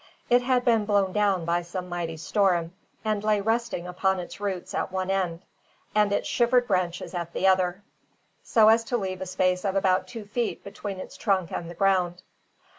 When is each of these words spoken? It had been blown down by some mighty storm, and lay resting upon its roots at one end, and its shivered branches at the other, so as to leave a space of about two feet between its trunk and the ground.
It 0.31 0.41
had 0.41 0.65
been 0.65 0.85
blown 0.85 1.13
down 1.13 1.45
by 1.45 1.61
some 1.61 1.87
mighty 1.87 2.17
storm, 2.17 2.73
and 3.05 3.23
lay 3.23 3.39
resting 3.39 3.85
upon 3.87 4.19
its 4.19 4.39
roots 4.39 4.73
at 4.73 4.91
one 4.91 5.11
end, 5.11 5.43
and 5.93 6.11
its 6.11 6.27
shivered 6.27 6.65
branches 6.67 7.13
at 7.13 7.33
the 7.33 7.45
other, 7.45 7.83
so 8.41 8.69
as 8.69 8.83
to 8.85 8.97
leave 8.97 9.21
a 9.21 9.27
space 9.27 9.63
of 9.63 9.75
about 9.75 10.07
two 10.07 10.25
feet 10.25 10.63
between 10.63 10.97
its 10.99 11.17
trunk 11.17 11.51
and 11.51 11.69
the 11.69 11.75
ground. 11.75 12.23